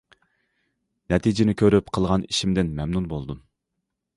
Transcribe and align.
نەتىجىنى 1.13 1.55
كۆرۈپ 1.63 1.93
قىلغان 1.99 2.27
ئىشىمدىن 2.31 2.73
مەمنۇن 2.81 3.07
بولدۇم. 3.13 3.45